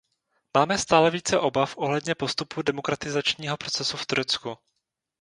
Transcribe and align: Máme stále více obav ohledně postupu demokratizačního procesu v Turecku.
Máme 0.57 0.77
stále 0.77 1.11
více 1.11 1.39
obav 1.39 1.77
ohledně 1.77 2.15
postupu 2.15 2.61
demokratizačního 2.61 3.57
procesu 3.57 3.97
v 3.97 4.05
Turecku. 4.05 4.57